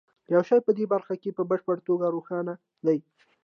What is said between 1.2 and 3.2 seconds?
کې په بشپړه توګه روښانه دی